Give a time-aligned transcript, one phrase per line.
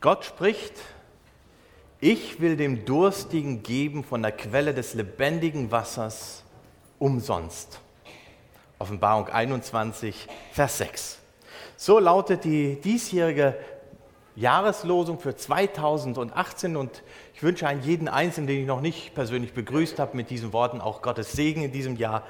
[0.00, 0.74] Gott spricht,
[1.98, 6.44] ich will dem Durstigen geben von der Quelle des lebendigen Wassers
[7.00, 7.80] umsonst.
[8.78, 11.18] Offenbarung 21, Vers 6.
[11.76, 13.56] So lautet die diesjährige
[14.36, 17.02] Jahreslosung für 2018 und
[17.34, 20.80] ich wünsche an jeden Einzelnen, den ich noch nicht persönlich begrüßt habe, mit diesen Worten
[20.80, 22.22] auch Gottes Segen in diesem Jahr.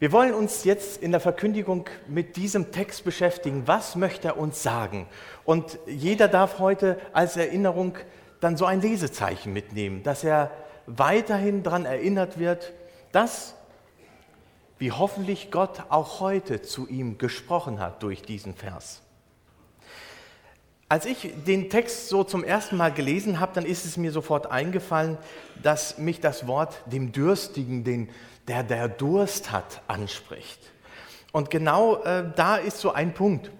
[0.00, 3.62] Wir wollen uns jetzt in der Verkündigung mit diesem Text beschäftigen.
[3.66, 5.06] Was möchte er uns sagen?
[5.44, 7.96] Und jeder darf heute als Erinnerung
[8.40, 10.50] dann so ein Lesezeichen mitnehmen, dass er
[10.86, 12.72] weiterhin daran erinnert wird,
[13.12, 13.54] dass,
[14.78, 19.00] wie hoffentlich Gott auch heute zu ihm gesprochen hat durch diesen Vers.
[20.88, 24.50] Als ich den Text so zum ersten Mal gelesen habe, dann ist es mir sofort
[24.50, 25.18] eingefallen,
[25.62, 28.10] dass mich das Wort dem Dürstigen, den,
[28.48, 30.60] der der Durst hat, anspricht.
[31.32, 33.50] Und genau äh, da ist so ein Punkt.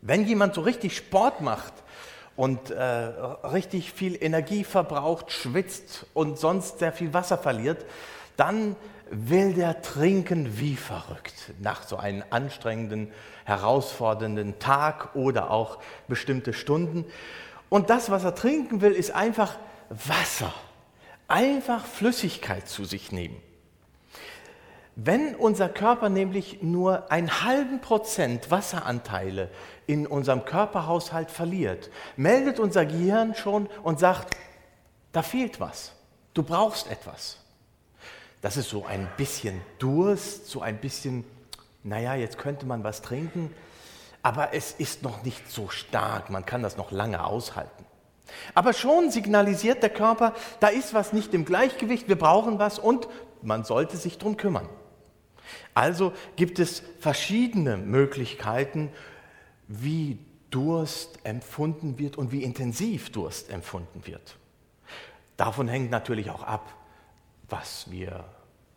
[0.00, 1.72] Wenn jemand so richtig Sport macht
[2.36, 7.84] und äh, richtig viel Energie verbraucht, schwitzt und sonst sehr viel Wasser verliert,
[8.36, 8.76] dann
[9.10, 13.10] will der trinken wie verrückt nach so einem anstrengenden,
[13.44, 17.04] herausfordernden Tag oder auch bestimmte Stunden.
[17.68, 19.56] Und das, was er trinken will, ist einfach
[19.88, 20.52] Wasser,
[21.26, 23.40] einfach Flüssigkeit zu sich nehmen.
[25.00, 29.48] Wenn unser Körper nämlich nur einen halben Prozent Wasseranteile
[29.86, 34.36] in unserem Körperhaushalt verliert, meldet unser Gehirn schon und sagt,
[35.12, 35.92] da fehlt was,
[36.34, 37.36] du brauchst etwas.
[38.40, 41.22] Das ist so ein bisschen Durst, so ein bisschen,
[41.84, 43.54] naja, jetzt könnte man was trinken,
[44.24, 47.84] aber es ist noch nicht so stark, man kann das noch lange aushalten.
[48.52, 53.06] Aber schon signalisiert der Körper, da ist was nicht im Gleichgewicht, wir brauchen was und
[53.42, 54.68] man sollte sich darum kümmern.
[55.74, 58.90] Also gibt es verschiedene Möglichkeiten,
[59.68, 60.18] wie
[60.50, 64.36] Durst empfunden wird und wie intensiv Durst empfunden wird.
[65.36, 66.74] Davon hängt natürlich auch ab,
[67.48, 68.24] was wir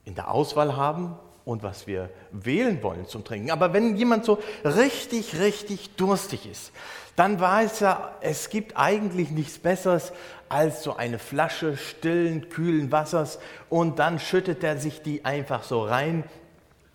[0.05, 1.15] in der Auswahl haben
[1.45, 3.51] und was wir wählen wollen zum Trinken.
[3.51, 6.71] Aber wenn jemand so richtig, richtig durstig ist,
[7.15, 10.13] dann weiß er, es gibt eigentlich nichts Besseres
[10.49, 15.83] als so eine Flasche stillen, kühlen Wassers und dann schüttet er sich die einfach so
[15.83, 16.23] rein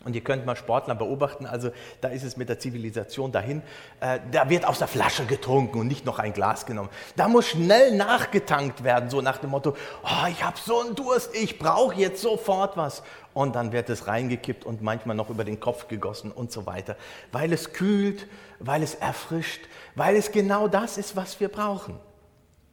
[0.06, 3.60] und ihr könnt mal Sportler beobachten, also da ist es mit der Zivilisation dahin.
[3.98, 6.90] Äh, da wird aus der Flasche getrunken und nicht noch ein Glas genommen.
[7.16, 11.34] Da muss schnell nachgetankt werden, so nach dem Motto, oh, ich habe so einen Durst,
[11.34, 13.02] ich brauche jetzt sofort was.
[13.34, 16.96] Und dann wird es reingekippt und manchmal noch über den Kopf gegossen und so weiter.
[17.32, 18.28] Weil es kühlt,
[18.60, 19.62] weil es erfrischt,
[19.96, 21.98] weil es genau das ist, was wir brauchen.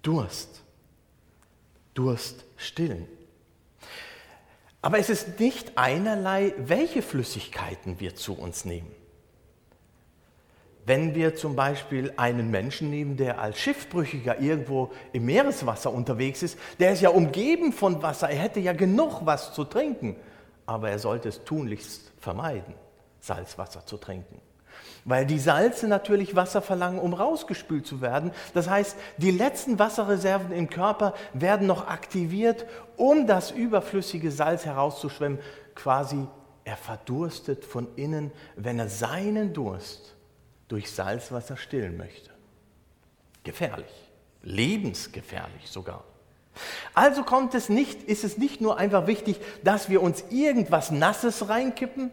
[0.03, 0.61] Durst.
[1.95, 3.07] Durst stillen.
[4.83, 8.91] Aber es ist nicht einerlei, welche Flüssigkeiten wir zu uns nehmen.
[10.85, 16.59] Wenn wir zum Beispiel einen Menschen nehmen, der als Schiffbrüchiger irgendwo im Meereswasser unterwegs ist,
[16.79, 20.17] der ist ja umgeben von Wasser, er hätte ja genug was zu trinken,
[20.66, 22.73] aber er sollte es tunlichst vermeiden,
[23.22, 24.41] Salzwasser zu trinken
[25.06, 28.31] weil die Salze natürlich Wasser verlangen, um rausgespült zu werden.
[28.53, 32.66] Das heißt, die letzten Wasserreserven im Körper werden noch aktiviert,
[32.96, 35.40] um das überflüssige Salz herauszuschwemmen.
[35.75, 36.28] Quasi,
[36.64, 40.16] er verdurstet von innen, wenn er seinen Durst
[40.69, 42.30] durch Salzwasser stillen möchte.
[43.44, 43.91] Gefährlich,
[44.44, 46.06] lebensgefährlich sogar.
[46.94, 51.50] Also kommt es nicht, ist es nicht nur einfach wichtig, dass wir uns irgendwas Nasses
[51.50, 52.12] reinkippen,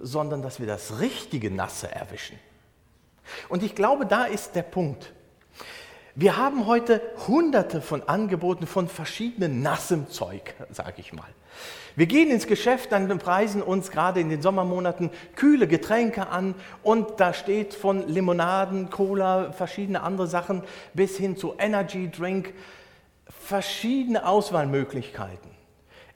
[0.00, 2.38] sondern dass wir das richtige Nasse erwischen.
[3.48, 5.12] Und ich glaube, da ist der Punkt.
[6.14, 11.28] Wir haben heute hunderte von Angeboten von verschiedenen nassem Zeug, sage ich mal.
[11.94, 17.20] Wir gehen ins Geschäft, dann preisen uns gerade in den Sommermonaten kühle Getränke an und
[17.20, 20.62] da steht von Limonaden, Cola, verschiedene andere Sachen
[20.92, 22.52] bis hin zu Energy Drink,
[23.28, 25.55] verschiedene Auswahlmöglichkeiten.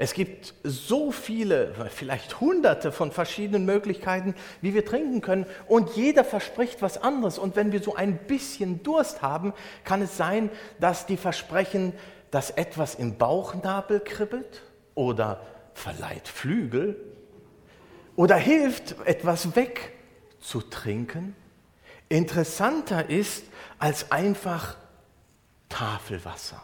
[0.03, 5.45] Es gibt so viele, vielleicht hunderte von verschiedenen Möglichkeiten, wie wir trinken können.
[5.69, 7.37] Und jeder verspricht was anderes.
[7.37, 9.53] Und wenn wir so ein bisschen Durst haben,
[9.85, 10.49] kann es sein,
[10.79, 11.93] dass die versprechen,
[12.31, 14.63] dass etwas im Bauchnabel kribbelt
[14.95, 15.43] oder
[15.75, 16.97] verleiht Flügel
[18.17, 21.37] oder hilft, etwas wegzutrinken.
[22.09, 23.45] Interessanter ist
[23.79, 24.79] als einfach
[25.69, 26.63] Tafelwasser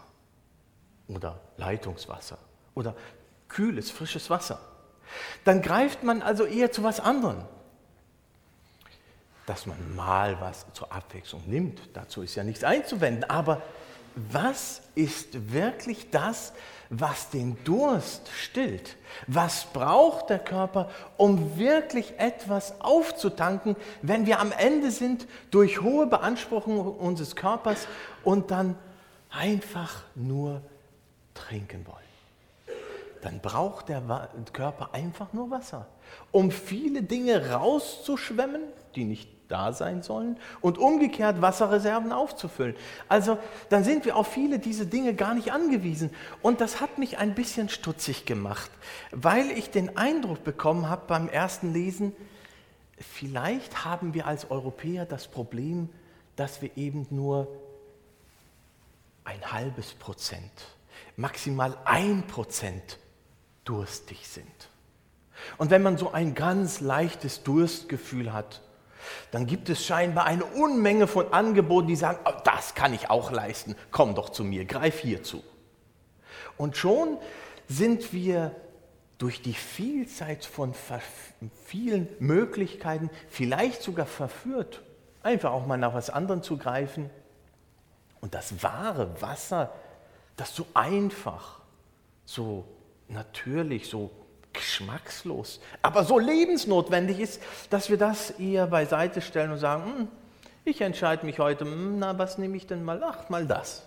[1.09, 2.39] oder Leitungswasser
[2.77, 2.94] oder
[3.48, 4.60] kühles, frisches Wasser.
[5.44, 7.44] Dann greift man also eher zu was anderem.
[9.46, 13.62] Dass man mal was zur Abwechslung nimmt, dazu ist ja nichts einzuwenden, aber
[14.16, 16.52] was ist wirklich das,
[16.88, 18.96] was den Durst stillt?
[19.26, 26.06] Was braucht der Körper, um wirklich etwas aufzutanken, wenn wir am Ende sind durch hohe
[26.06, 27.87] Beanspruchung unseres Körpers
[28.25, 28.76] und dann
[29.31, 30.62] einfach nur
[31.34, 32.06] trinken wollen?
[33.26, 35.88] Dann braucht der Körper einfach nur Wasser,
[36.31, 38.62] um viele Dinge rauszuschwemmen,
[38.94, 42.76] die nicht da sein sollen und umgekehrt Wasserreserven aufzufüllen.
[43.08, 43.37] Also
[43.69, 46.11] dann sind wir auf viele diese Dinge gar nicht angewiesen.
[46.40, 48.70] Und das hat mich ein bisschen stutzig gemacht,
[49.11, 52.12] weil ich den Eindruck bekommen habe beim ersten Lesen,
[52.96, 55.88] vielleicht haben wir als Europäer das Problem,
[56.37, 57.49] dass wir eben nur
[59.25, 60.52] ein halbes Prozent,
[61.17, 63.00] maximal ein Prozent
[63.67, 64.47] durstig sind.
[65.59, 68.63] Und wenn man so ein ganz leichtes Durstgefühl hat,
[69.31, 73.31] dann gibt es scheinbar eine Unmenge von Angeboten, die sagen, oh, das kann ich auch
[73.31, 75.45] leisten, komm doch zu mir, greif hier zu.
[76.57, 77.19] Und schon
[77.69, 78.53] sind wir
[79.19, 80.75] durch die Vielzeit von
[81.65, 84.83] vielen Möglichkeiten vielleicht sogar verführt,
[85.23, 87.11] einfach auch mal nach was anderem zu greifen.
[88.21, 89.73] Und das wahre Wasser,
[90.37, 91.61] das so einfach,
[92.25, 92.65] so
[93.08, 94.11] natürlich, so
[94.53, 100.08] geschmackslos, aber so lebensnotwendig ist, dass wir das eher beiseite stellen und sagen, hm,
[100.64, 103.03] ich entscheide mich heute, hm, na, was nehme ich denn mal?
[103.05, 103.82] Ach, mal das.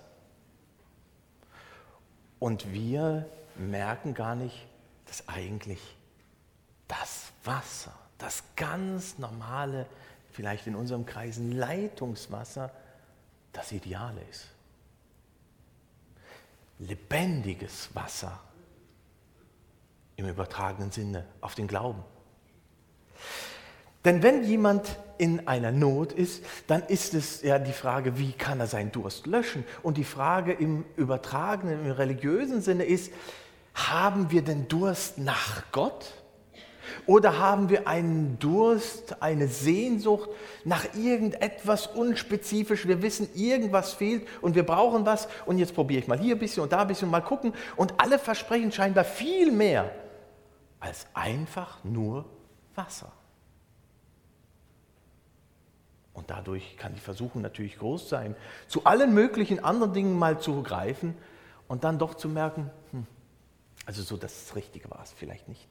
[2.40, 3.26] Und wir
[3.58, 4.66] merken gar nicht,
[5.08, 5.82] dass eigentlich
[6.88, 9.86] das Wasser, das ganz normale,
[10.32, 12.72] vielleicht in unserem Kreisen Leitungswasser,
[13.52, 14.48] das Ideale ist.
[16.78, 18.40] Lebendiges Wasser
[20.20, 22.04] im übertragenen Sinne auf den Glauben.
[24.06, 28.60] Denn wenn jemand in einer Not ist, dann ist es ja die Frage, wie kann
[28.60, 29.66] er seinen Durst löschen?
[29.84, 33.12] Und die Frage im übertragenen, im religiösen Sinne ist,
[33.74, 36.14] haben wir denn Durst nach Gott?
[37.06, 40.30] Oder haben wir einen Durst, eine Sehnsucht
[40.64, 42.88] nach irgendetwas unspezifisch?
[42.88, 46.40] Wir wissen, irgendwas fehlt und wir brauchen was und jetzt probiere ich mal hier ein
[46.40, 47.54] bisschen und da ein bisschen und mal gucken.
[47.76, 49.92] Und alle versprechen scheinbar viel mehr
[50.80, 52.26] als einfach nur
[52.76, 53.12] Wasser.
[56.14, 58.36] Und dadurch kann die Versuchung natürlich groß sein,
[58.68, 61.16] zu allen möglichen anderen Dingen mal zu greifen
[61.68, 63.08] und dann doch zu merken, hm,
[63.86, 65.68] also so das Richtige war es vielleicht nicht.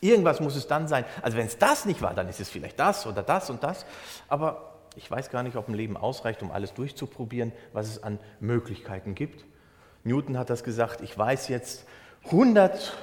[0.00, 1.04] Irgendwas muss es dann sein.
[1.22, 3.84] Also wenn es das nicht war, dann ist es vielleicht das oder das und das.
[4.28, 8.18] Aber ich weiß gar nicht, ob ein Leben ausreicht, um alles durchzuprobieren, was es an
[8.40, 9.44] Möglichkeiten gibt.
[10.04, 11.86] Newton hat das gesagt, ich weiß jetzt,
[12.24, 12.96] 100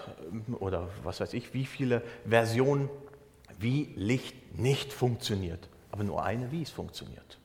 [0.60, 2.90] oder was weiß ich, wie viele Versionen,
[3.60, 7.40] wie Licht nicht funktioniert, aber nur eine, wie es funktioniert.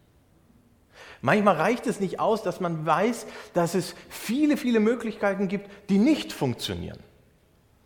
[1.21, 5.99] Manchmal reicht es nicht aus, dass man weiß, dass es viele, viele Möglichkeiten gibt, die
[5.99, 6.99] nicht funktionieren,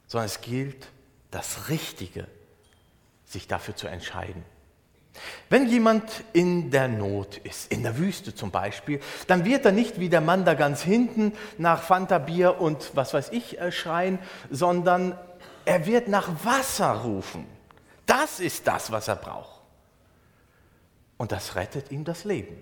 [0.06, 0.88] sondern es gilt,
[1.30, 2.26] das Richtige,
[3.24, 4.44] sich dafür zu entscheiden.
[5.48, 10.00] Wenn jemand in der Not ist, in der Wüste zum Beispiel, dann wird er nicht
[10.00, 14.18] wie der Mann da ganz hinten nach Fanta Bier und was weiß ich äh, schreien,
[14.50, 15.18] sondern
[15.64, 17.46] er wird nach Wasser rufen.
[18.06, 19.60] Das ist das, was er braucht.
[21.16, 22.56] Und das rettet ihm das Leben.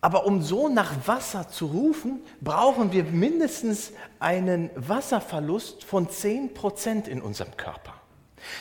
[0.00, 7.22] Aber um so nach Wasser zu rufen, brauchen wir mindestens einen Wasserverlust von 10% in
[7.22, 7.93] unserem Körper.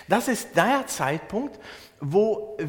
[0.08, 1.60] Das ist der Zeitpunkt,
[2.00, 2.68] wo äh,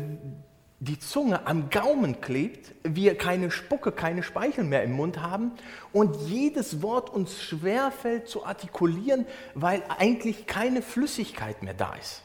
[0.81, 5.53] die Zunge am Gaumen klebt, wir keine Spucke, keine Speichel mehr im Mund haben
[5.93, 12.23] und jedes Wort uns schwerfällt zu artikulieren, weil eigentlich keine Flüssigkeit mehr da ist.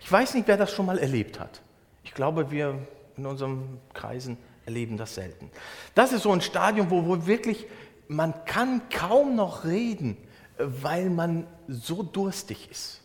[0.00, 1.60] Ich weiß nicht, wer das schon mal erlebt hat.
[2.02, 2.78] Ich glaube, wir
[3.16, 5.50] in unseren Kreisen erleben das selten.
[5.94, 7.66] Das ist so ein Stadium, wo, wo wirklich
[8.08, 10.16] man kann kaum noch reden,
[10.58, 13.00] weil man so durstig ist.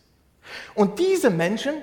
[0.73, 1.75] Und diese Menschen,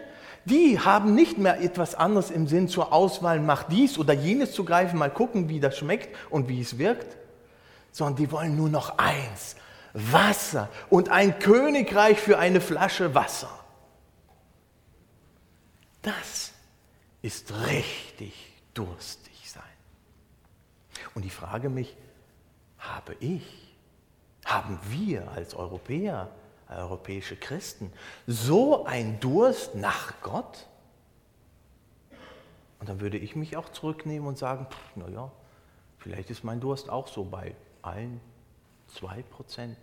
[0.45, 4.64] die haben nicht mehr etwas anderes im Sinn zur Auswahl, mach dies oder jenes zu
[4.64, 7.16] greifen, mal gucken, wie das schmeckt und wie es wirkt,
[7.92, 9.57] sondern die wollen nur noch eins,
[9.92, 13.50] Wasser und ein Königreich für eine Flasche Wasser.
[16.00, 16.52] Das
[17.21, 18.35] ist richtig
[18.75, 19.62] durstig sein.
[21.14, 21.97] Und ich frage mich,
[22.78, 23.45] habe ich,
[24.45, 26.28] haben wir als Europäer
[26.76, 27.93] europäische Christen,
[28.26, 30.67] so ein Durst nach Gott?
[32.81, 35.31] Und dann würde ich mich auch zurücknehmen und sagen, naja,
[35.99, 38.21] vielleicht ist mein Durst auch so bei ein,
[38.88, 39.76] zwei Prozent.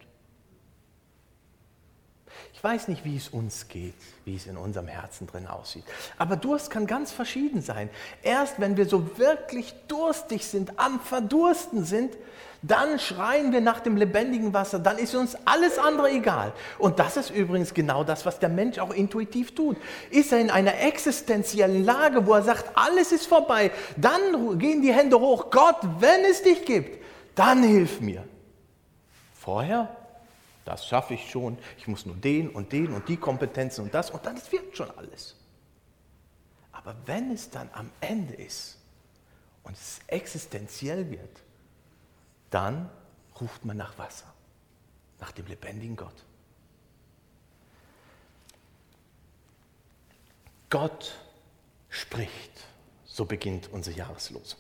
[2.54, 3.94] Ich weiß nicht, wie es uns geht,
[4.26, 5.86] wie es in unserem Herzen drin aussieht.
[6.18, 7.90] Aber Durst kann ganz verschieden sein.
[8.22, 12.18] Erst wenn wir so wirklich durstig sind, am Verdursten sind,
[12.62, 16.52] dann schreien wir nach dem lebendigen Wasser, dann ist uns alles andere egal.
[16.78, 19.78] Und das ist übrigens genau das, was der Mensch auch intuitiv tut.
[20.10, 24.94] Ist er in einer existenziellen Lage, wo er sagt, alles ist vorbei, dann gehen die
[24.94, 27.02] Hände hoch, Gott, wenn es dich gibt,
[27.36, 28.26] dann hilf mir.
[29.34, 29.96] Vorher,
[30.66, 34.12] das schaffe ich schon, ich muss nur den und den und die Kompetenzen und das
[34.12, 35.36] und dann wird schon alles.
[36.72, 38.78] Aber wenn es dann am Ende ist
[39.64, 41.44] und es existenziell wird,
[42.50, 42.90] dann
[43.40, 44.34] ruft man nach Wasser,
[45.20, 46.26] nach dem lebendigen Gott.
[50.70, 51.16] Gott
[51.90, 52.66] spricht,
[53.06, 54.60] so beginnt unsere Jahreslosung.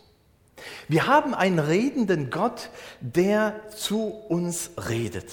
[0.87, 5.31] Wir haben einen redenden Gott, der zu uns redet.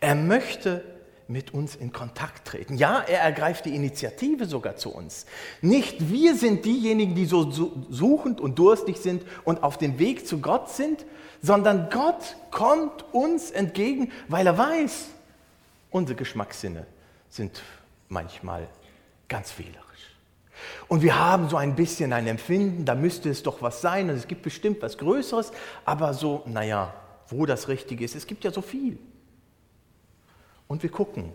[0.00, 0.84] Er möchte
[1.28, 2.76] mit uns in Kontakt treten.
[2.76, 5.26] Ja, er ergreift die Initiative sogar zu uns.
[5.60, 7.50] Nicht wir sind diejenigen, die so
[7.90, 11.04] suchend und durstig sind und auf dem Weg zu Gott sind,
[11.40, 15.06] sondern Gott kommt uns entgegen, weil er weiß,
[15.90, 16.86] unsere Geschmackssinne
[17.28, 17.62] sind
[18.08, 18.68] manchmal
[19.28, 19.82] ganz fehlerisch.
[20.86, 24.16] Und wir haben so ein bisschen ein Empfinden, da müsste es doch was sein und
[24.16, 25.52] es gibt bestimmt was Größeres,
[25.84, 26.94] aber so, naja,
[27.28, 28.98] wo das Richtige ist, es gibt ja so viel.
[30.72, 31.34] Und wir gucken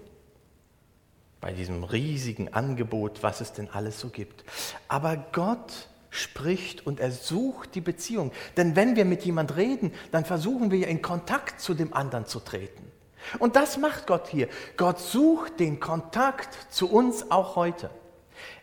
[1.42, 4.44] bei diesem riesigen Angebot, was es denn alles so gibt.
[4.88, 8.32] Aber Gott spricht und er sucht die Beziehung.
[8.58, 12.26] Denn wenn wir mit jemand reden, dann versuchen wir ja in Kontakt zu dem anderen
[12.26, 12.92] zu treten.
[13.38, 14.48] Und das macht Gott hier.
[14.76, 17.92] Gott sucht den Kontakt zu uns auch heute.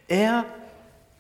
[0.08, 0.44] Er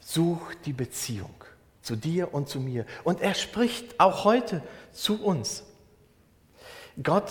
[0.00, 1.44] sucht die Beziehung
[1.80, 2.86] zu dir und zu mir.
[3.04, 5.62] Und er spricht auch heute zu uns.
[7.00, 7.30] Gott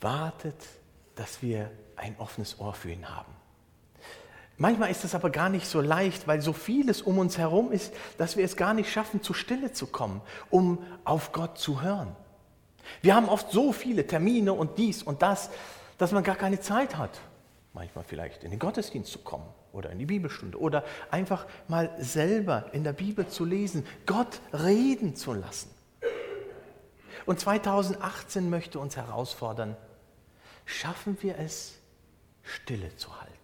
[0.00, 0.56] wartet,
[1.14, 3.32] dass wir ein offenes Ohr für ihn haben.
[4.56, 7.94] Manchmal ist es aber gar nicht so leicht, weil so vieles um uns herum ist,
[8.18, 12.14] dass wir es gar nicht schaffen, zur Stille zu kommen, um auf Gott zu hören.
[13.02, 15.50] Wir haben oft so viele Termine und dies und das,
[15.96, 17.20] dass man gar keine Zeit hat,
[17.72, 22.66] manchmal vielleicht in den Gottesdienst zu kommen oder in die Bibelstunde oder einfach mal selber
[22.72, 25.70] in der Bibel zu lesen, Gott reden zu lassen.
[27.28, 29.76] Und 2018 möchte uns herausfordern,
[30.64, 31.74] schaffen wir es,
[32.42, 33.34] Stille zu halten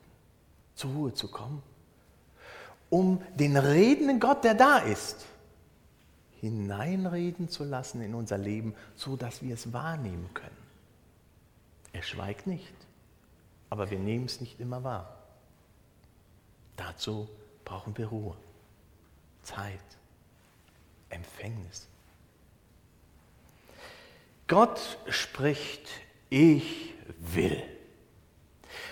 [0.75, 1.63] zur Ruhe zu kommen,
[2.89, 5.27] um den redenden Gott, der da ist,
[6.41, 10.57] hineinreden zu lassen in unser Leben, so dass wir es wahrnehmen können.
[11.93, 12.73] Er schweigt nicht,
[13.69, 15.15] aber wir nehmen es nicht immer wahr.
[16.79, 17.29] Dazu
[17.67, 18.35] brauchen wir Ruhe,
[19.43, 19.79] Zeit,
[21.11, 21.87] Empfängnis.
[24.47, 25.89] Gott spricht,
[26.31, 27.63] ich will.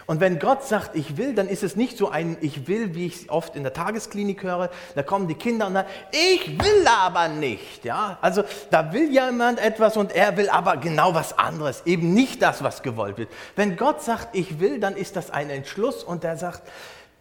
[0.06, 3.06] Und wenn Gott sagt, ich will, dann ist es nicht so ein Ich will, wie
[3.06, 4.70] ich es oft in der Tagesklinik höre.
[4.94, 7.84] Da kommen die Kinder und sagen, ich will aber nicht.
[7.84, 8.18] Ja?
[8.20, 12.62] Also da will jemand etwas und er will aber genau was anderes, eben nicht das,
[12.62, 13.30] was gewollt wird.
[13.54, 16.62] Wenn Gott sagt, ich will, dann ist das ein Entschluss und er sagt,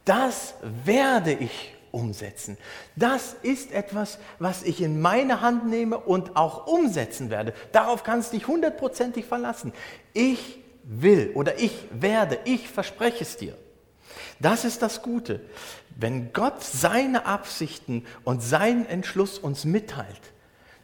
[0.06, 2.58] das werde ich umsetzen.
[2.96, 7.54] Das ist etwas, was ich in meine Hand nehme und auch umsetzen werde.
[7.72, 9.74] Darauf kannst du dich hundertprozentig verlassen.
[10.14, 13.58] Ich will oder ich werde, ich verspreche es dir.
[14.40, 15.42] Das ist das Gute.
[15.96, 20.22] Wenn Gott seine Absichten und seinen Entschluss uns mitteilt,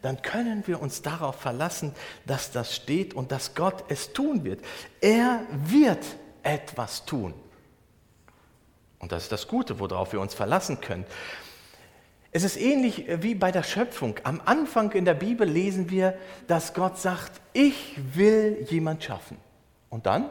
[0.02, 1.94] dann können wir uns darauf verlassen,
[2.26, 4.64] dass das steht und dass Gott es tun wird.
[5.02, 6.06] Er wird
[6.44, 7.34] etwas tun.
[9.00, 11.06] Und das ist das Gute, worauf wir uns verlassen können.
[12.32, 14.16] Es ist ähnlich wie bei der Schöpfung.
[14.24, 19.38] Am Anfang in der Bibel lesen wir, dass Gott sagt, ich will jemand schaffen.
[19.90, 20.30] Und dann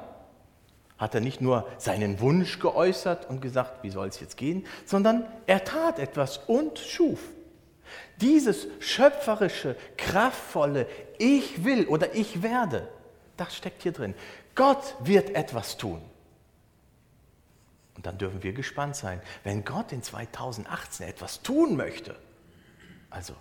[0.99, 5.27] hat er nicht nur seinen Wunsch geäußert und gesagt, wie soll es jetzt gehen, sondern
[5.47, 7.21] er tat etwas und schuf.
[8.21, 10.87] Dieses schöpferische, kraftvolle
[11.19, 12.89] Ich will oder ich werde,
[13.37, 14.15] das steckt hier drin.
[14.55, 16.01] Gott wird etwas tun.
[17.97, 22.15] Und dann dürfen wir gespannt sein, wenn Gott in 2018 etwas tun möchte.
[23.11, 23.35] Also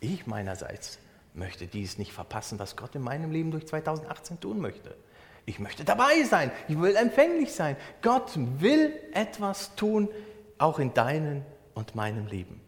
[0.00, 0.98] ich meinerseits
[1.34, 4.94] möchte dies nicht verpassen, was Gott in meinem Leben durch 2018 tun möchte.
[5.44, 6.50] Ich möchte dabei sein.
[6.68, 7.76] Ich will empfänglich sein.
[8.00, 10.08] Gott will etwas tun,
[10.58, 11.42] auch in deinem
[11.74, 12.60] und meinem Leben.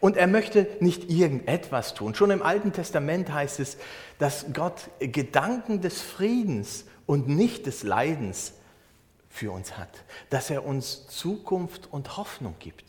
[0.00, 2.14] Und er möchte nicht irgendetwas tun.
[2.14, 3.78] Schon im Alten Testament heißt es,
[4.18, 8.54] dass Gott Gedanken des Friedens und nicht des Leidens
[9.34, 10.04] für uns hat.
[10.30, 12.84] Dass er uns Zukunft und Hoffnung gibt.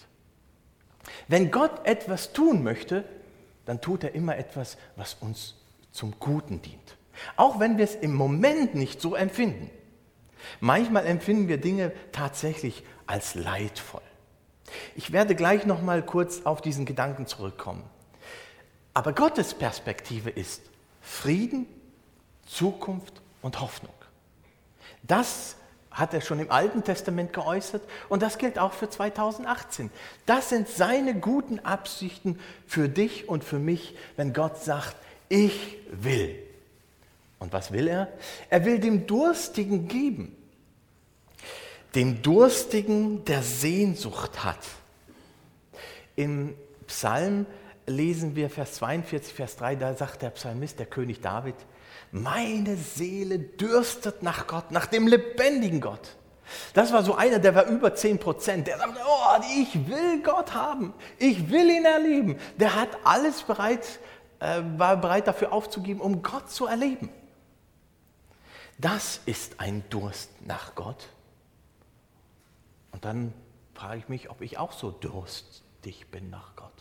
[1.28, 3.04] Wenn Gott etwas tun möchte,
[3.66, 5.56] dann tut er immer etwas, was uns
[5.92, 6.98] zum Guten dient.
[7.36, 9.72] Auch wenn wir es im Moment nicht so empfinden.
[10.60, 14.04] Manchmal empfinden wir Dinge tatsächlich als leidvoll.
[14.96, 17.84] Ich werde gleich noch mal kurz auf diesen Gedanken zurückkommen.
[18.94, 20.62] Aber Gottes Perspektive ist
[21.02, 21.66] Frieden,
[22.46, 23.94] Zukunft und Hoffnung.
[25.02, 25.56] Das
[25.96, 29.90] hat er schon im Alten Testament geäußert und das gilt auch für 2018.
[30.25, 32.38] Das sind seine guten Absichten
[32.68, 34.96] für dich und für mich, wenn Gott sagt,
[35.30, 36.38] ich will.
[37.40, 38.10] Und was will er?
[38.50, 40.36] Er will dem Durstigen geben.
[41.96, 44.60] Dem Durstigen, der Sehnsucht hat.
[46.18, 46.56] Im
[46.88, 47.46] Psalm
[47.88, 51.56] lesen wir Vers 42, Vers 3, da sagt der Psalmist, der König David,
[52.16, 56.16] meine Seele dürstet nach Gott, nach dem lebendigen Gott.
[56.74, 58.68] Das war so einer, der war über 10 Prozent.
[58.68, 60.94] Der sagte, oh, ich will Gott haben.
[61.18, 62.40] Ich will ihn erleben.
[62.58, 64.00] Der hat alles bereit,
[64.40, 67.10] äh, war bereit dafür aufzugeben, um Gott zu erleben.
[68.78, 71.10] Das ist ein Durst nach Gott.
[72.92, 73.34] Und dann
[73.74, 76.75] frage ich mich, ob ich auch so durstig bin nach Gott.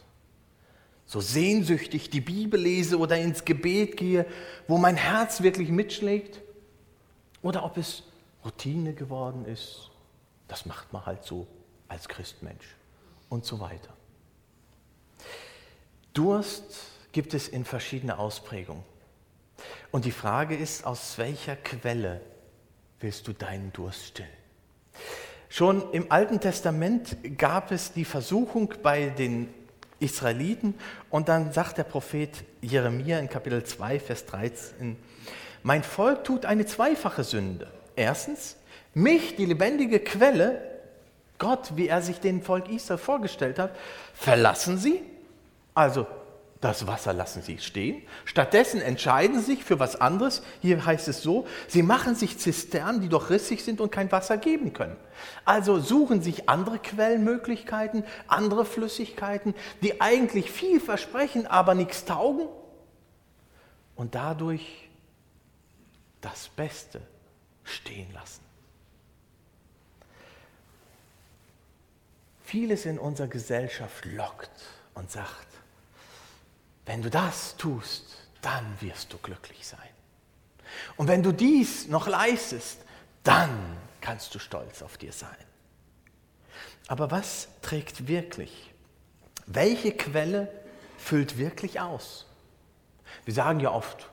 [1.15, 4.27] So sehnsüchtig die Bibel lese oder ins Gebet gehe,
[4.67, 6.41] wo mein Herz wirklich mitschlägt.
[7.41, 8.03] Oder ob es
[8.45, 9.93] Routine geworden ist.
[10.49, 11.47] Das macht man halt so
[11.87, 12.67] als Christmensch
[13.29, 13.91] und so weiter.
[16.15, 18.83] Durst gibt es in verschiedene Ausprägungen.
[19.93, 22.23] Und die Frage ist, aus welcher Quelle
[22.99, 24.29] willst du deinen Durst stillen?
[25.49, 29.55] Schon im Alten Testament gab es die Versuchung bei den
[30.05, 30.75] Israeliten
[31.11, 32.31] und dann sagt der Prophet
[32.61, 34.97] Jeremia in Kapitel 2, Vers 13,
[35.63, 37.69] mein Volk tut eine zweifache Sünde.
[37.97, 38.57] Erstens,
[38.93, 40.61] mich, die lebendige Quelle,
[41.39, 43.71] Gott, wie er sich den Volk Israel vorgestellt hat,
[44.15, 45.03] verlassen sie,
[45.75, 46.07] also
[46.65, 48.03] das Wasser lassen sie stehen.
[48.25, 50.43] Stattdessen entscheiden sie sich für was anderes.
[50.63, 54.39] Hier heißt es so, sie machen sich Zisternen, die doch rissig sind und kein Wasser
[54.39, 54.97] geben können.
[55.45, 62.49] Also suchen sich andere Quellenmöglichkeiten, andere Flüssigkeiten, die eigentlich viel versprechen, aber nichts taugen.
[63.95, 64.89] Und dadurch
[66.23, 67.03] das Beste
[67.63, 68.41] stehen lassen.
[72.43, 74.51] Vieles in unserer Gesellschaft lockt
[74.95, 75.47] und sagt,
[76.87, 79.81] wenn du das tust, dann wirst du glücklich sein.
[80.97, 82.79] Und wenn du dies noch leistest,
[83.23, 85.31] dann kannst du stolz auf dir sein.
[86.89, 88.71] Aber was trägt wirklich?
[89.47, 90.49] Welche Quelle
[90.99, 92.27] füllt wirklich aus?
[93.25, 94.11] Wir sagen ja oft,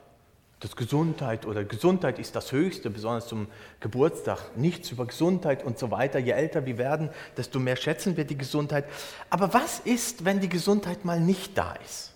[0.61, 3.47] dass Gesundheit oder Gesundheit ist das Höchste, besonders zum
[3.79, 4.55] Geburtstag.
[4.55, 6.19] Nichts über Gesundheit und so weiter.
[6.19, 8.85] Je älter wir werden, desto mehr schätzen wir die Gesundheit.
[9.29, 12.10] Aber was ist, wenn die Gesundheit mal nicht da ist?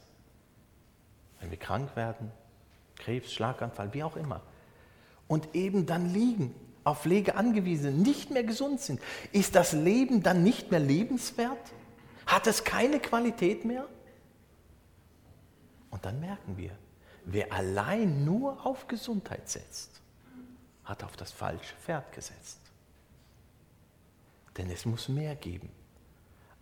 [1.39, 2.31] Wenn wir krank werden,
[2.97, 4.41] Krebs, Schlaganfall, wie auch immer,
[5.27, 10.43] und eben dann liegen, auf Pflege angewiesen, nicht mehr gesund sind, ist das Leben dann
[10.43, 11.73] nicht mehr lebenswert?
[12.27, 13.87] Hat es keine Qualität mehr?
[15.89, 16.77] Und dann merken wir,
[17.25, 20.01] wer allein nur auf Gesundheit setzt,
[20.83, 22.59] hat auf das falsche Pferd gesetzt.
[24.57, 25.69] Denn es muss mehr geben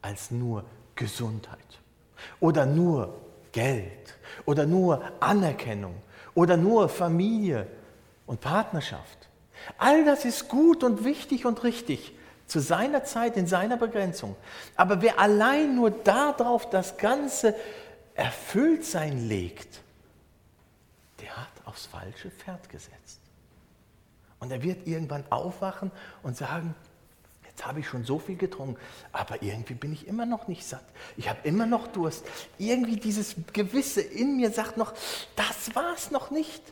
[0.01, 1.81] als nur Gesundheit
[2.39, 3.19] oder nur
[3.53, 5.95] Geld oder nur Anerkennung
[6.35, 7.67] oder nur Familie
[8.25, 9.29] und Partnerschaft.
[9.77, 12.13] All das ist gut und wichtig und richtig
[12.47, 14.35] zu seiner Zeit, in seiner Begrenzung.
[14.75, 17.55] Aber wer allein nur darauf das ganze
[18.15, 19.81] Erfülltsein legt,
[21.21, 23.21] der hat aufs falsche Pferd gesetzt.
[24.39, 25.89] Und er wird irgendwann aufwachen
[26.21, 26.75] und sagen,
[27.55, 28.79] Jetzt habe ich schon so viel getrunken,
[29.11, 30.83] aber irgendwie bin ich immer noch nicht satt.
[31.17, 32.25] Ich habe immer noch Durst.
[32.57, 34.93] Irgendwie dieses Gewisse in mir sagt noch,
[35.35, 36.63] das war es noch nicht.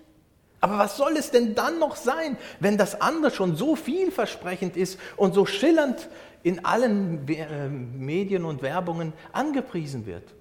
[0.59, 4.99] Aber was soll es denn dann noch sein, wenn das andere schon so vielversprechend ist
[5.17, 6.09] und so schillernd
[6.41, 10.33] in allen äh, Medien und Werbungen angepriesen wird?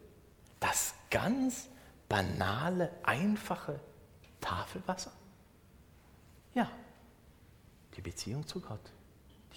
[0.59, 1.69] Das ganz
[2.09, 3.79] banale, einfache
[4.41, 5.13] Tafelwasser?
[6.55, 6.71] Ja,
[7.95, 8.81] die Beziehung zu Gott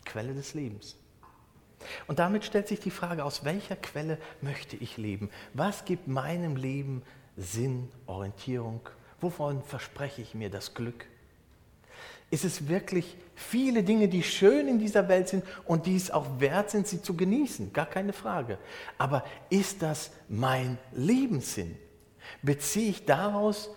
[0.04, 0.96] die Quelle des Lebens.
[2.08, 5.30] Und damit stellt sich die Frage, aus welcher Quelle möchte ich leben?
[5.54, 7.04] Was gibt meinem Leben
[7.36, 8.82] Sinn, Orientierung?
[9.20, 11.06] Wovon verspreche ich mir das Glück?
[12.30, 16.40] Ist es wirklich viele Dinge, die schön in dieser Welt sind und die es auch
[16.40, 17.74] wert sind, sie zu genießen?
[17.74, 18.58] Gar keine Frage.
[18.98, 21.78] Aber ist das mein Lebenssinn?
[22.42, 23.70] Beziehe ich daraus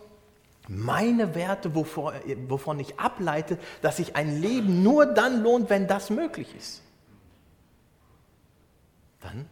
[0.68, 6.54] meine Werte, wovon ich ableite, dass sich ein Leben nur dann lohnt, wenn das möglich
[6.56, 6.82] ist,
[9.20, 9.48] dann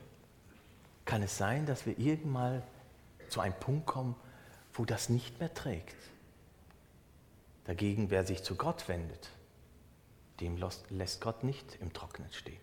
[1.05, 2.63] kann es sein, dass wir irgendwann
[3.29, 4.17] zu einem Punkt kommen,
[4.73, 5.97] wo das nicht mehr trägt.
[7.65, 9.31] Dagegen, wer sich zu Gott wendet,
[10.41, 10.59] dem
[10.91, 12.61] lässt Gott nicht im Trockenen stehen.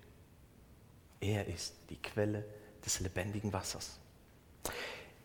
[1.20, 2.46] Er ist die Quelle
[2.86, 4.00] des lebendigen Wassers.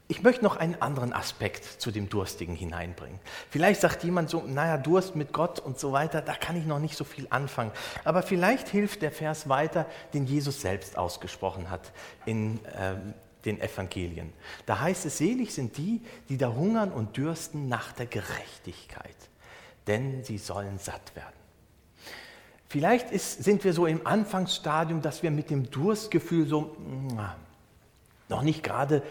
[0.09, 3.19] Ich möchte noch einen anderen Aspekt zu dem Durstigen hineinbringen.
[3.51, 6.79] Vielleicht sagt jemand so, naja, Durst mit Gott und so weiter, da kann ich noch
[6.79, 7.73] nicht so viel anfangen.
[8.05, 11.93] Aber vielleicht hilft der Vers weiter, den Jesus selbst ausgesprochen hat
[12.25, 12.95] in äh,
[13.45, 14.33] den Evangelien.
[14.65, 19.17] Da heißt es, selig sind die, die da hungern und dürsten nach der Gerechtigkeit,
[19.89, 21.35] denn sie sollen satt werden.
[22.69, 26.77] Vielleicht ist, sind wir so im Anfangsstadium, dass wir mit dem Durstgefühl so
[28.29, 29.03] noch nicht gerade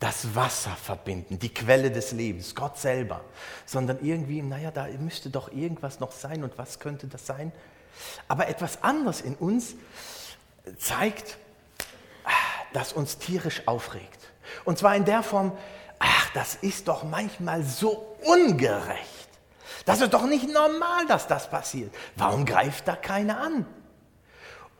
[0.00, 3.20] das Wasser verbinden, die Quelle des Lebens, Gott selber,
[3.66, 7.52] sondern irgendwie, naja, da müsste doch irgendwas noch sein und was könnte das sein?
[8.26, 9.74] Aber etwas anderes in uns
[10.78, 11.36] zeigt,
[12.72, 14.30] das uns tierisch aufregt.
[14.64, 15.52] Und zwar in der Form,
[15.98, 19.28] ach, das ist doch manchmal so ungerecht.
[19.84, 21.94] Das ist doch nicht normal, dass das passiert.
[22.16, 23.66] Warum greift da keiner an?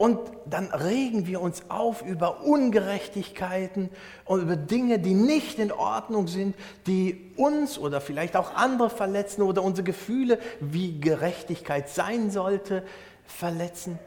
[0.00, 3.90] Und dann regen wir uns auf über Ungerechtigkeiten
[4.24, 9.42] und über Dinge, die nicht in Ordnung sind, die uns oder vielleicht auch andere verletzen
[9.42, 12.82] oder unsere Gefühle, wie Gerechtigkeit sein sollte,
[13.26, 13.98] verletzen.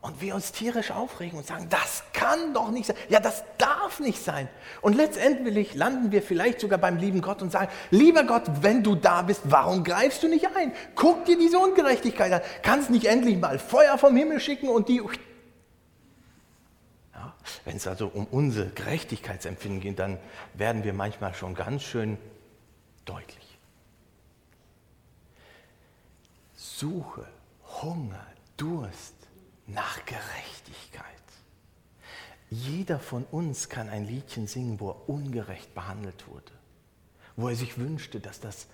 [0.00, 2.96] Und wir uns tierisch aufregen und sagen, das kann doch nicht sein.
[3.08, 4.48] Ja, das darf nicht sein.
[4.80, 8.94] Und letztendlich landen wir vielleicht sogar beim lieben Gott und sagen, lieber Gott, wenn du
[8.94, 10.72] da bist, warum greifst du nicht ein?
[10.94, 12.40] Guck dir diese Ungerechtigkeit an.
[12.62, 15.00] Kannst nicht endlich mal Feuer vom Himmel schicken und die
[17.64, 20.18] wenn es also um unser Gerechtigkeitsempfinden geht, dann
[20.54, 22.18] werden wir manchmal schon ganz schön
[23.04, 23.58] deutlich.
[26.54, 27.26] Suche,
[27.82, 28.26] Hunger,
[28.56, 29.14] Durst
[29.66, 31.06] nach Gerechtigkeit.
[32.50, 36.52] Jeder von uns kann ein Liedchen singen, wo er ungerecht behandelt wurde,
[37.36, 38.66] wo er sich wünschte, dass das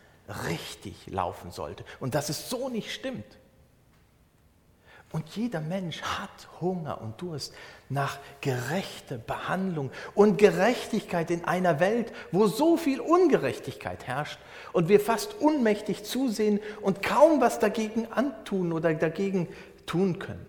[0.48, 3.38] richtig laufen sollte und dass es so nicht stimmt.
[5.11, 7.55] Und jeder Mensch hat Hunger und Durst
[7.88, 14.38] nach gerechter Behandlung und Gerechtigkeit in einer Welt, wo so viel Ungerechtigkeit herrscht
[14.75, 19.49] und wir fast unmächtig zusehen und kaum was dagegen antun oder dagegen
[19.87, 20.47] tun können.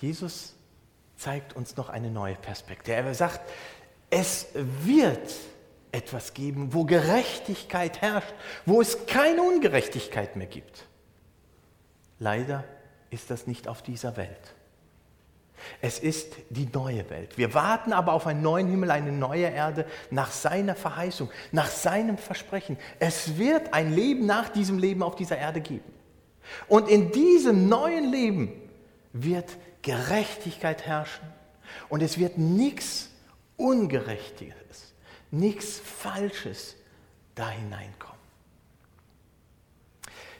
[0.00, 0.54] Jesus
[1.16, 3.08] zeigt uns noch eine neue Perspektive.
[3.08, 3.40] Er sagt,
[4.08, 5.34] es wird
[5.92, 8.32] etwas geben, wo Gerechtigkeit herrscht,
[8.64, 10.86] wo es keine Ungerechtigkeit mehr gibt.
[12.22, 12.62] Leider
[13.10, 14.54] ist das nicht auf dieser Welt.
[15.80, 17.36] Es ist die neue Welt.
[17.36, 22.18] Wir warten aber auf einen neuen Himmel, eine neue Erde, nach seiner Verheißung, nach seinem
[22.18, 22.78] Versprechen.
[23.00, 25.92] Es wird ein Leben nach diesem Leben auf dieser Erde geben.
[26.68, 28.52] Und in diesem neuen Leben
[29.12, 31.26] wird Gerechtigkeit herrschen
[31.88, 33.10] und es wird nichts
[33.56, 34.94] Ungerechtiges,
[35.32, 36.76] nichts Falsches
[37.34, 38.16] da hineinkommen.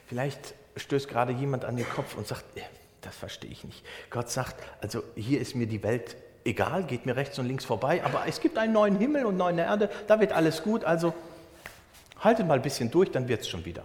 [0.07, 2.43] Vielleicht stößt gerade jemand an den Kopf und sagt,
[3.01, 3.83] das verstehe ich nicht.
[4.09, 8.03] Gott sagt, also hier ist mir die Welt egal, geht mir rechts und links vorbei,
[8.03, 11.13] aber es gibt einen neuen Himmel und neue Erde, da wird alles gut, also
[12.19, 13.83] haltet mal ein bisschen durch, dann wird es schon wieder.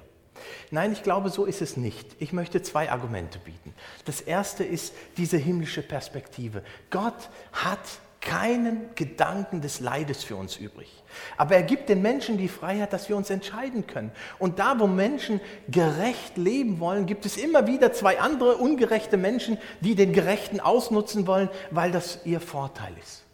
[0.70, 2.16] Nein, ich glaube, so ist es nicht.
[2.18, 3.74] Ich möchte zwei Argumente bieten.
[4.04, 6.62] Das erste ist diese himmlische Perspektive.
[6.90, 7.80] Gott hat
[8.20, 11.02] keinen Gedanken des Leides für uns übrig.
[11.36, 14.10] Aber er gibt den Menschen die Freiheit, dass wir uns entscheiden können.
[14.38, 19.58] Und da, wo Menschen gerecht leben wollen, gibt es immer wieder zwei andere ungerechte Menschen,
[19.80, 23.24] die den Gerechten ausnutzen wollen, weil das ihr Vorteil ist.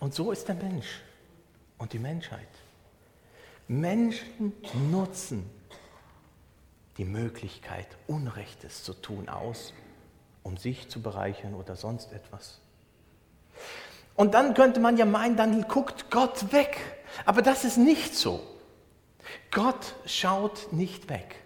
[0.00, 1.00] Und so ist der Mensch
[1.78, 2.48] und die Menschheit.
[3.68, 4.52] Menschen
[4.90, 5.48] nutzen
[6.98, 9.72] die Möglichkeit, Unrechtes zu tun aus,
[10.42, 12.60] um sich zu bereichern oder sonst etwas.
[14.14, 16.78] Und dann könnte man ja meinen, dann guckt Gott weg.
[17.24, 18.40] Aber das ist nicht so.
[19.50, 21.36] Gott schaut nicht weg.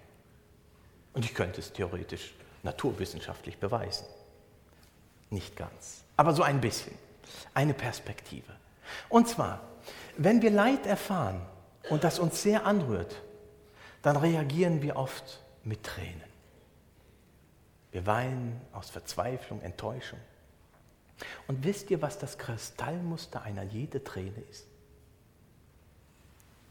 [1.12, 4.06] Und ich könnte es theoretisch naturwissenschaftlich beweisen.
[5.30, 6.96] Nicht ganz, aber so ein bisschen.
[7.54, 8.52] Eine Perspektive.
[9.08, 9.60] Und zwar,
[10.16, 11.40] wenn wir Leid erfahren
[11.88, 13.16] und das uns sehr anrührt,
[14.02, 16.30] dann reagieren wir oft mit Tränen.
[17.92, 20.18] Wir weinen aus Verzweiflung, Enttäuschung.
[21.46, 24.66] Und wisst ihr, was das Kristallmuster einer jede Träne ist?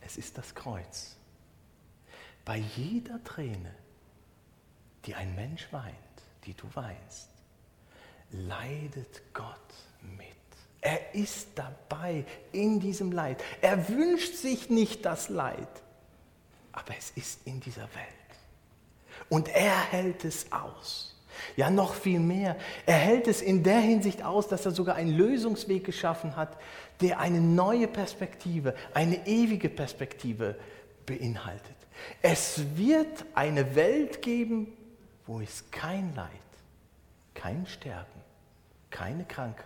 [0.02, 1.16] Es ist das Kreuz.
[2.46, 3.76] Bei jeder Träne,
[5.06, 5.96] die ein Mensch weint,
[6.46, 7.30] die du weinst,
[8.32, 10.28] leidet Gott mit.
[10.82, 13.44] Er ist dabei in diesem Leid.
[13.62, 15.84] Er wünscht sich nicht das Leid,
[16.72, 18.08] aber es ist in dieser Welt.
[19.28, 21.19] Und er hält es aus.
[21.56, 22.56] Ja, noch viel mehr.
[22.86, 26.58] Er hält es in der Hinsicht aus, dass er sogar einen Lösungsweg geschaffen hat,
[27.02, 30.56] der eine neue Perspektive, eine ewige Perspektive
[31.06, 31.76] beinhaltet.
[32.22, 34.74] Es wird eine Welt geben,
[35.26, 36.30] wo es kein Leid,
[37.34, 38.22] kein Sterben,
[38.90, 39.66] keine Krankheit,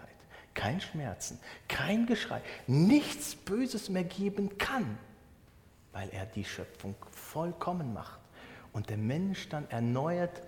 [0.54, 4.98] kein Schmerzen, kein Geschrei, nichts Böses mehr geben kann,
[5.92, 8.20] weil er die Schöpfung vollkommen macht
[8.74, 10.42] und der Mensch dann erneuert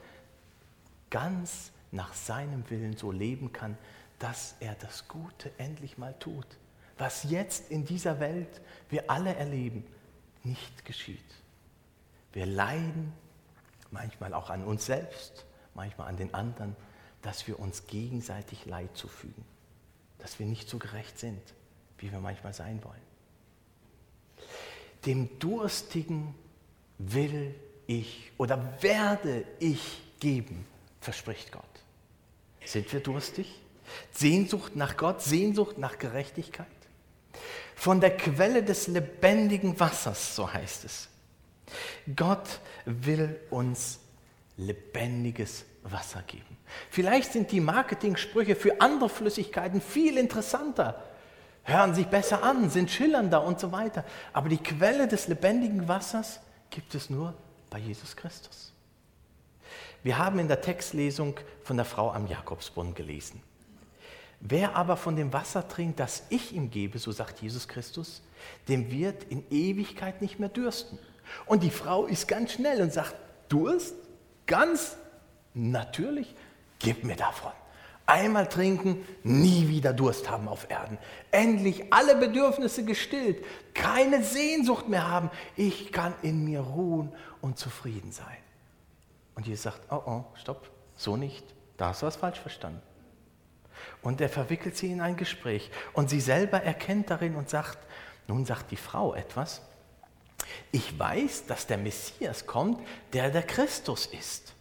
[1.09, 3.77] ganz nach seinem Willen so leben kann,
[4.19, 6.47] dass er das Gute endlich mal tut,
[6.97, 9.85] was jetzt in dieser Welt wir alle erleben,
[10.43, 11.19] nicht geschieht.
[12.31, 13.11] Wir leiden
[13.91, 16.75] manchmal auch an uns selbst, manchmal an den anderen,
[17.21, 19.43] dass wir uns gegenseitig Leid zufügen,
[20.19, 21.41] dass wir nicht so gerecht sind,
[21.97, 23.01] wie wir manchmal sein wollen.
[25.05, 26.35] Dem Durstigen
[26.97, 27.55] will
[27.87, 30.65] ich oder werde ich geben,
[31.05, 31.63] verspricht Gott.
[32.65, 33.61] Sind wir durstig?
[34.11, 36.67] Sehnsucht nach Gott, Sehnsucht nach Gerechtigkeit?
[37.75, 41.07] Von der Quelle des lebendigen Wassers, so heißt es.
[42.15, 43.99] Gott will uns
[44.57, 46.57] lebendiges Wasser geben.
[46.89, 51.03] Vielleicht sind die Marketingsprüche für andere Flüssigkeiten viel interessanter,
[51.63, 54.03] hören sich besser an, sind schillernder und so weiter.
[54.33, 56.39] Aber die Quelle des lebendigen Wassers
[56.71, 57.35] gibt es nur
[57.69, 58.74] bei Jesus Christus.
[60.05, 63.41] Wir haben in der Textlesung von der Frau am Jakobsbrunnen gelesen.
[64.39, 68.21] Wer aber von dem Wasser trinkt, das ich ihm gebe, so sagt Jesus Christus,
[68.67, 70.99] dem wird in Ewigkeit nicht mehr dürsten.
[71.47, 73.15] Und die Frau ist ganz schnell und sagt,
[73.49, 73.95] Durst?
[74.45, 74.95] Ganz
[75.55, 76.35] natürlich,
[76.77, 77.51] gib mir davon.
[78.05, 80.99] Einmal trinken, nie wieder Durst haben auf Erden.
[81.31, 85.31] Endlich alle Bedürfnisse gestillt, keine Sehnsucht mehr haben.
[85.55, 88.37] Ich kann in mir ruhen und zufrieden sein.
[89.35, 91.45] Und Jesus sagt, oh oh, stopp, so nicht.
[91.77, 92.81] Da hast du was falsch verstanden.
[94.01, 95.69] Und er verwickelt sie in ein Gespräch.
[95.93, 97.77] Und sie selber erkennt darin und sagt,
[98.27, 99.61] nun sagt die Frau etwas,
[100.71, 104.53] ich weiß, dass der Messias kommt, der der Christus ist.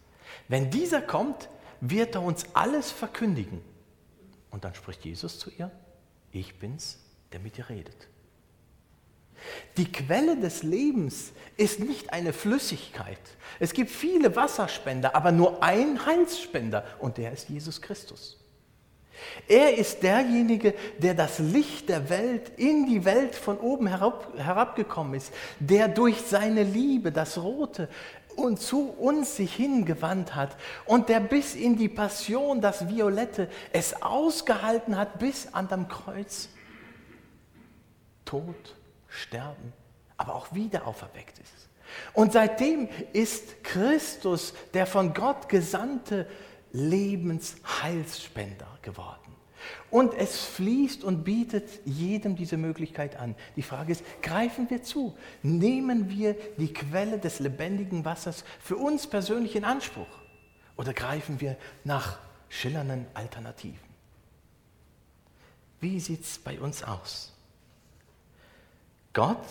[0.47, 1.49] Wenn dieser kommt,
[1.81, 3.61] wird er uns alles verkündigen.
[4.51, 5.71] Und dann spricht Jesus zu ihr,
[6.31, 6.99] ich bin's,
[7.31, 8.07] der mit dir redet.
[9.77, 13.19] Die Quelle des Lebens ist nicht eine Flüssigkeit.
[13.59, 18.37] Es gibt viele Wasserspender, aber nur ein Heilsspender und der ist Jesus Christus.
[19.47, 25.13] Er ist derjenige, der das Licht der Welt in die Welt von oben herab, herabgekommen
[25.13, 27.89] ist, der durch seine Liebe das Rote
[28.35, 30.55] und zu uns sich hingewandt hat
[30.85, 36.49] und der bis in die Passion, das Violette, es ausgehalten hat bis an dem Kreuz.
[38.25, 38.74] Tod,
[39.15, 39.73] Sterben,
[40.17, 41.69] aber auch wieder auferweckt ist.
[42.13, 46.27] Und seitdem ist Christus der von Gott gesandte
[46.71, 49.19] Lebensheilsspender geworden.
[49.89, 53.35] Und es fließt und bietet jedem diese Möglichkeit an.
[53.55, 55.17] Die Frage ist, greifen wir zu?
[55.41, 60.07] Nehmen wir die Quelle des lebendigen Wassers für uns persönlich in Anspruch?
[60.75, 63.79] Oder greifen wir nach schillernden Alternativen?
[65.79, 67.34] Wie sieht es bei uns aus?
[69.15, 69.47] Gott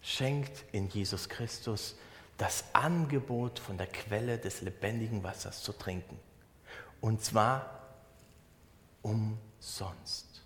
[0.00, 1.96] schenkt in Jesus Christus
[2.38, 6.18] das Angebot von der Quelle des lebendigen Wassers zu trinken.
[7.00, 7.80] Und zwar
[9.02, 10.42] umsonst.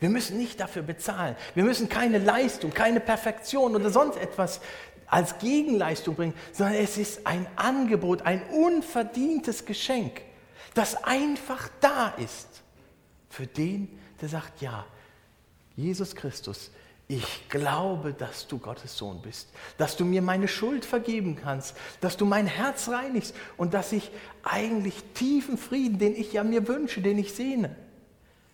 [0.00, 1.36] Wir müssen nicht dafür bezahlen.
[1.54, 4.60] Wir müssen keine Leistung, keine Perfektion oder sonst etwas
[5.06, 10.20] als Gegenleistung bringen, sondern es ist ein Angebot, ein unverdientes Geschenk,
[10.74, 12.48] das einfach da ist
[13.30, 14.84] für den, der sagt, ja,
[15.76, 16.72] Jesus Christus,
[17.10, 22.18] ich glaube, dass du Gottes Sohn bist, dass du mir meine Schuld vergeben kannst, dass
[22.18, 24.10] du mein Herz reinigst und dass ich
[24.42, 27.74] eigentlich tiefen Frieden, den ich ja mir wünsche, den ich sehne,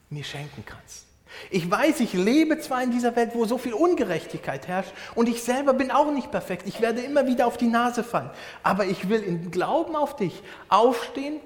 [0.08, 1.06] mir schenken kannst.
[1.50, 5.42] Ich weiß, ich lebe zwar in dieser Welt, wo so viel Ungerechtigkeit herrscht und ich
[5.42, 6.68] selber bin auch nicht perfekt.
[6.68, 8.30] Ich werde immer wieder auf die Nase fallen.
[8.62, 11.40] Aber ich will im Glauben auf dich aufstehen,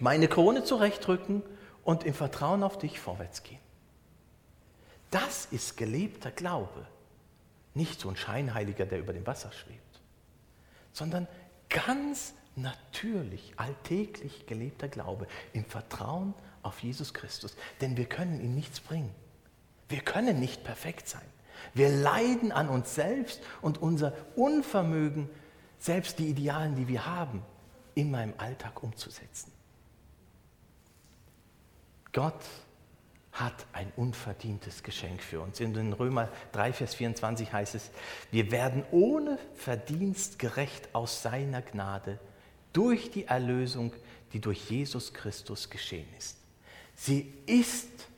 [0.00, 1.44] meine Krone zurechtrücken
[1.84, 3.60] und im Vertrauen auf dich vorwärts gehen.
[5.10, 6.86] Das ist gelebter Glaube.
[7.74, 10.00] Nicht so ein Scheinheiliger, der über dem Wasser schwebt,
[10.92, 11.28] sondern
[11.68, 17.56] ganz natürlich, alltäglich gelebter Glaube im Vertrauen auf Jesus Christus.
[17.80, 19.14] Denn wir können ihm nichts bringen.
[19.88, 21.22] Wir können nicht perfekt sein.
[21.74, 25.28] Wir leiden an uns selbst und unser Unvermögen,
[25.78, 27.42] selbst die Idealen, die wir haben,
[27.94, 29.52] immer im Alltag umzusetzen.
[32.12, 32.40] Gott
[33.40, 35.60] hat ein unverdientes Geschenk für uns.
[35.60, 37.90] In den Römer 3, Vers 24 heißt es,
[38.30, 42.20] wir werden ohne Verdienst gerecht aus seiner Gnade
[42.72, 43.92] durch die Erlösung,
[44.32, 46.38] die durch Jesus Christus geschehen ist.
[46.94, 48.08] Sie ist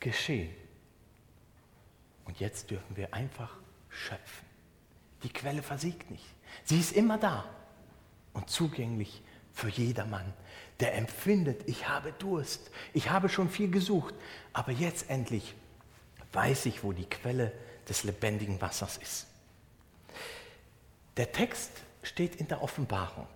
[0.00, 0.54] geschehen.
[2.24, 3.56] Und jetzt dürfen wir einfach
[3.90, 4.46] schöpfen.
[5.22, 6.24] Die Quelle versiegt nicht.
[6.64, 7.44] Sie ist immer da
[8.32, 9.22] und zugänglich
[9.54, 10.32] für jedermann,
[10.80, 14.14] der empfindet, ich habe Durst, ich habe schon viel gesucht,
[14.52, 15.54] aber jetzt endlich
[16.32, 17.52] weiß ich, wo die Quelle
[17.88, 19.26] des lebendigen Wassers ist.
[21.16, 21.70] Der Text
[22.02, 23.28] steht in der Offenbarung,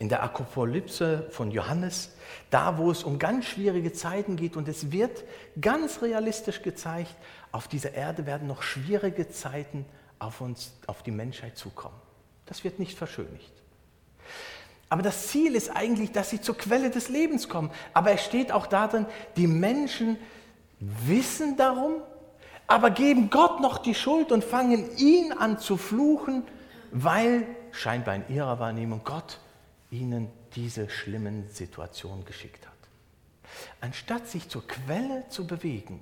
[0.00, 2.10] in der Apokalypse von Johannes,
[2.50, 5.22] da wo es um ganz schwierige Zeiten geht und es wird
[5.60, 7.14] ganz realistisch gezeigt,
[7.52, 9.86] auf dieser Erde werden noch schwierige Zeiten
[10.18, 11.96] auf uns, auf die Menschheit zukommen.
[12.46, 13.52] Das wird nicht verschönigt.
[14.90, 17.70] Aber das Ziel ist eigentlich, dass sie zur Quelle des Lebens kommen.
[17.94, 20.18] Aber es steht auch darin, die Menschen
[20.80, 22.02] wissen darum,
[22.66, 26.42] aber geben Gott noch die Schuld und fangen ihn an zu fluchen,
[26.90, 29.38] weil scheinbar in ihrer Wahrnehmung Gott
[29.92, 32.72] ihnen diese schlimmen Situationen geschickt hat.
[33.80, 36.00] Anstatt sich zur Quelle zu bewegen,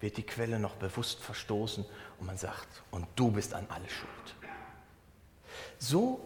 [0.00, 1.84] wird die Quelle noch bewusst verstoßen
[2.20, 4.10] und man sagt, und du bist an alle schuld.
[5.78, 6.20] So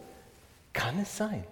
[0.73, 1.45] kann es sein.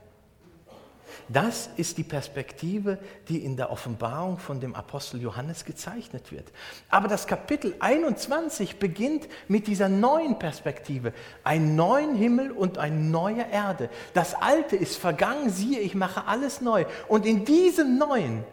[1.29, 2.97] Das ist die Perspektive,
[3.27, 6.51] die in der Offenbarung von dem Apostel Johannes gezeichnet wird.
[6.89, 11.13] Aber das Kapitel 21 beginnt mit dieser neuen Perspektive.
[11.43, 13.89] Ein neuen Himmel und eine neue Erde.
[14.13, 16.85] Das Alte ist vergangen, siehe, ich mache alles neu.
[17.07, 18.43] Und in diesem Neuen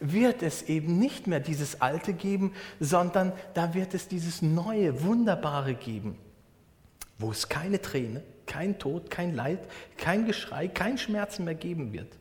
[0.00, 5.74] wird es eben nicht mehr dieses Alte geben, sondern da wird es dieses Neue, Wunderbare
[5.74, 6.18] geben,
[7.18, 9.60] wo es keine Träne, kein Tod, kein Leid,
[9.96, 12.16] kein Geschrei, kein Schmerzen mehr geben wird.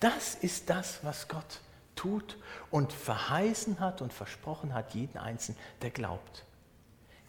[0.00, 1.60] Das ist das, was Gott
[1.96, 2.38] tut
[2.70, 6.44] und verheißen hat und versprochen hat, jeden Einzelnen, der glaubt.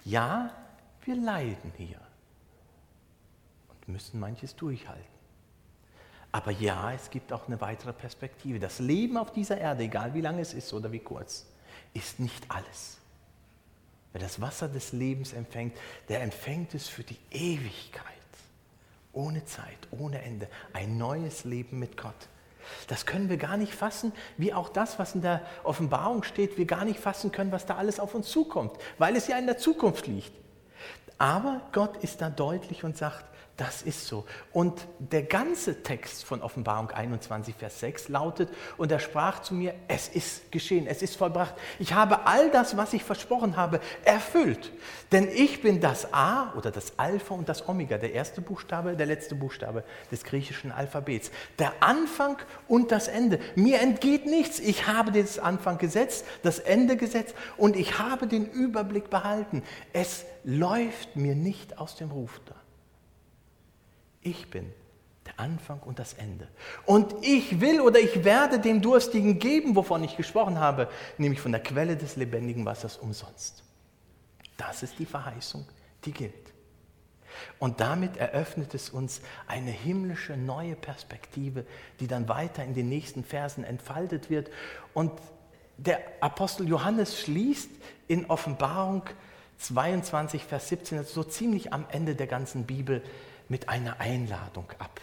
[0.03, 0.51] Ja,
[1.03, 1.99] wir leiden hier
[3.69, 5.15] und müssen manches durchhalten.
[6.31, 8.59] Aber ja, es gibt auch eine weitere Perspektive.
[8.59, 11.45] Das Leben auf dieser Erde, egal wie lange es ist oder wie kurz,
[11.93, 12.97] ist nicht alles.
[14.15, 15.75] Wer das Wasser des Lebens empfängt,
[16.07, 18.13] der empfängt es für die Ewigkeit.
[19.11, 20.47] Ohne Zeit, ohne Ende.
[20.71, 22.15] Ein neues Leben mit Gott.
[22.87, 26.63] Das können wir gar nicht fassen, wie auch das, was in der Offenbarung steht, wir
[26.63, 29.57] gar nicht fassen können, was da alles auf uns zukommt, weil es ja in der
[29.57, 30.31] Zukunft liegt.
[31.17, 33.25] Aber Gott ist da deutlich und sagt,
[33.57, 34.25] das ist so.
[34.51, 39.73] Und der ganze Text von Offenbarung 21, Vers 6 lautet, und er sprach zu mir,
[39.87, 41.55] es ist geschehen, es ist vollbracht.
[41.79, 44.73] Ich habe all das, was ich versprochen habe, erfüllt.
[45.11, 49.05] Denn ich bin das A oder das Alpha und das Omega, der erste Buchstabe, der
[49.05, 51.31] letzte Buchstabe des griechischen Alphabets.
[51.57, 52.37] Der Anfang
[52.67, 53.39] und das Ende.
[53.55, 54.59] Mir entgeht nichts.
[54.59, 59.63] Ich habe den Anfang gesetzt, das Ende gesetzt und ich habe den Überblick behalten.
[59.93, 62.41] Es läuft mir nicht aus dem Ruf.
[64.25, 64.73] Ich bin
[65.27, 66.47] der Anfang und das Ende.
[66.85, 71.51] Und ich will oder ich werde dem Durstigen geben, wovon ich gesprochen habe, nämlich von
[71.51, 73.63] der Quelle des lebendigen Wassers umsonst.
[74.57, 75.65] Das ist die Verheißung,
[76.05, 76.33] die gilt.
[77.59, 81.65] Und damit eröffnet es uns eine himmlische neue Perspektive,
[81.99, 84.49] die dann weiter in den nächsten Versen entfaltet wird.
[84.95, 85.11] Und
[85.77, 87.69] der Apostel Johannes schließt
[88.07, 89.03] in Offenbarung
[89.59, 93.03] 22, Vers 17, so ziemlich am Ende der ganzen Bibel,
[93.49, 94.99] mit einer Einladung ab.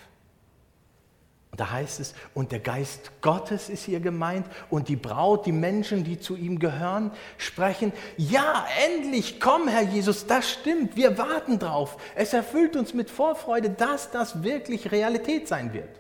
[1.53, 5.53] Und da heißt es, und der Geist Gottes ist hier gemeint und die Braut, die
[5.53, 11.59] Menschen, die zu ihm gehören, sprechen, ja, endlich, komm, Herr Jesus, das stimmt, wir warten
[11.59, 11.99] drauf.
[12.15, 15.91] Es erfüllt uns mit Vorfreude, dass das wirklich Realität sein wird.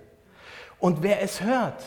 [0.79, 1.85] Und wer es hört,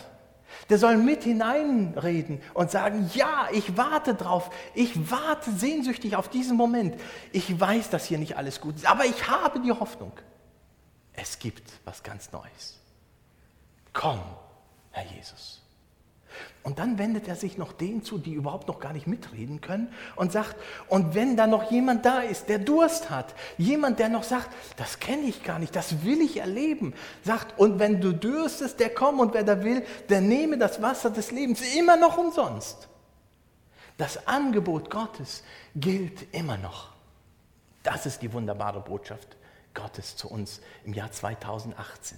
[0.69, 6.55] der soll mit hineinreden und sagen, ja, ich warte drauf, ich warte sehnsüchtig auf diesen
[6.55, 6.95] Moment.
[7.31, 10.11] Ich weiß, dass hier nicht alles gut ist, aber ich habe die Hoffnung
[11.15, 12.79] es gibt was ganz Neues.
[13.93, 14.21] Komm,
[14.91, 15.61] Herr Jesus.
[16.63, 19.93] Und dann wendet er sich noch denen zu, die überhaupt noch gar nicht mitreden können
[20.15, 20.55] und sagt,
[20.89, 24.99] und wenn da noch jemand da ist, der Durst hat, jemand, der noch sagt, das
[24.99, 29.19] kenne ich gar nicht, das will ich erleben, sagt, und wenn du dürstest, der komm
[29.19, 32.89] und wer da will, der nehme das Wasser des Lebens immer noch umsonst.
[33.97, 35.43] Das Angebot Gottes
[35.75, 36.89] gilt immer noch.
[37.83, 39.37] Das ist die wunderbare Botschaft
[39.75, 42.17] Gottes zu uns im Jahr 2018.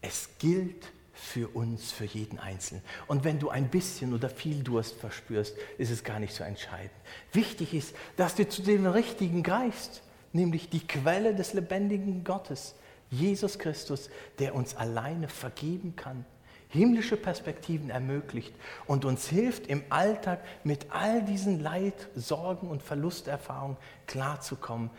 [0.00, 2.82] Es gilt für uns, für jeden Einzelnen.
[3.06, 6.90] Und wenn du ein bisschen oder viel Durst verspürst, ist es gar nicht so entscheidend.
[7.32, 10.02] Wichtig ist, dass du zu dem Richtigen greifst,
[10.32, 12.74] nämlich die Quelle des lebendigen Gottes,
[13.10, 16.26] Jesus Christus, der uns alleine vergeben kann,
[16.68, 18.54] himmlische Perspektiven ermöglicht
[18.86, 24.90] und uns hilft, im Alltag mit all diesen Leid, Sorgen und Verlusterfahrungen klarzukommen,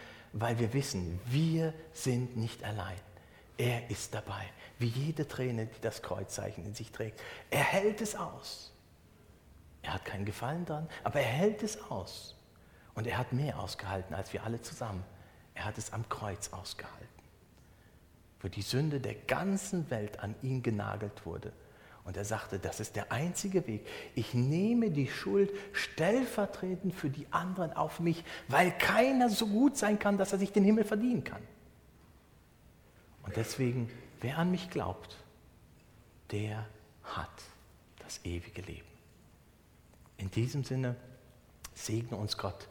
[0.42, 2.98] weil wir wissen, wir sind nicht allein.
[3.58, 4.46] Er ist dabei,
[4.78, 7.20] wie jede Träne, die das Kreuzzeichen in sich trägt.
[7.50, 8.72] Er hält es aus.
[9.82, 12.36] Er hat keinen Gefallen dran, aber er hält es aus.
[12.94, 15.04] Und er hat mehr ausgehalten als wir alle zusammen.
[15.56, 17.08] Er hat es am Kreuz ausgehalten,
[18.42, 21.52] wo die Sünde der ganzen Welt an ihn genagelt wurde.
[22.08, 23.86] Und er sagte, das ist der einzige Weg.
[24.16, 30.00] Ich nehme die Schuld stellvertretend für die anderen auf mich, weil keiner so gut sein
[30.00, 31.42] kann, dass er sich den Himmel verdienen kann.
[33.24, 33.92] Und deswegen,
[34.22, 35.18] wer an mich glaubt,
[36.32, 36.66] der
[37.04, 37.44] hat
[38.00, 38.88] das ewige Leben.
[40.16, 40.96] In diesem Sinne
[41.76, 42.70] segne uns Gott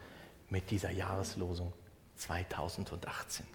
[0.49, 1.75] mit dieser Jahreslosung
[2.17, 3.47] 2018.